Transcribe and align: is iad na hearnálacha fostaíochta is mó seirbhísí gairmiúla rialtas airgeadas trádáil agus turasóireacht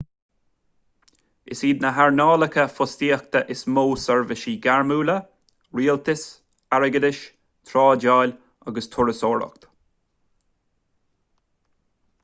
is 1.55 1.59
iad 1.67 1.83
na 1.83 1.89
hearnálacha 1.97 2.63
fostaíochta 2.77 3.41
is 3.55 3.61
mó 3.75 3.83
seirbhísí 4.05 4.55
gairmiúla 4.67 5.17
rialtas 5.81 6.25
airgeadas 6.79 7.21
trádáil 7.73 8.35
agus 8.71 8.91
turasóireacht 8.97 9.71